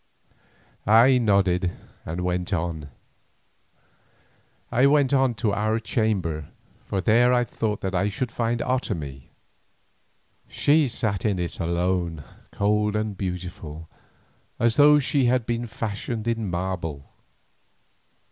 I 0.87 1.19
nodded 1.19 1.73
and 2.07 2.21
went 2.21 2.53
on. 2.53 2.89
I 4.71 4.87
went 4.87 5.13
on 5.13 5.35
to 5.35 5.53
our 5.53 5.79
chamber, 5.79 6.47
for 6.87 7.01
there 7.01 7.31
I 7.31 7.43
thought 7.43 7.81
that 7.81 7.93
I 7.93 8.09
should 8.09 8.31
find 8.31 8.61
Otomie. 8.61 9.29
She 10.47 10.87
sat 10.87 11.23
in 11.23 11.37
it 11.37 11.59
alone, 11.59 12.23
cold 12.51 12.95
and 12.95 13.15
beautiful 13.15 13.91
as 14.59 14.75
though 14.75 14.97
she 14.97 15.25
had 15.25 15.45
been 15.45 15.67
fashioned 15.67 16.27
in 16.27 16.49
marble. 16.49 17.11